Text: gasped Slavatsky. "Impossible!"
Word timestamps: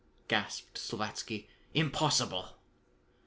gasped 0.27 0.79
Slavatsky. 0.79 1.47
"Impossible!" 1.75 2.57